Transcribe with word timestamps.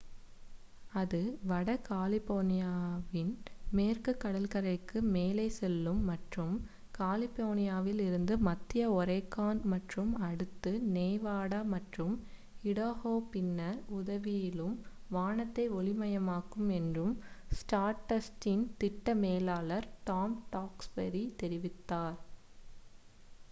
அது 0.91 1.17
வட 1.43 1.73
கலிபோர்னியாவின் 1.87 3.29
மேற்குக் 3.71 4.19
கடற்கரைக்கு 4.19 4.99
மேலே 5.09 5.45
செல்லும் 5.55 5.99
மற்றும் 6.03 6.55
கலிபோர்னியாவில் 6.97 8.01
இருந்து 8.01 8.37
மத்திய 8.39 8.85
ஒரேகான் 8.93 9.61
மற்றும் 9.65 10.11
அடுத்து 10.21 10.71
நெவாடா 10.95 11.61
மற்றும் 11.67 12.15
இடாஹோ 12.63 13.13
பின்னர் 13.31 13.79
உதாவிலும் 13.91 14.75
வானத்தை 15.09 15.67
ஒளி 15.75 15.95
மயமாக்கும் 15.97 16.71
என்று 16.71 17.05
ஸ்டார்டஸ்ட்டின் 17.55 18.65
திட்ட 18.77 19.15
மேலாளர் 19.21 19.89
டாம் 20.03 20.37
டாக்ஸ்பரி 20.51 21.25
தெரிவித்தார் 21.39 22.19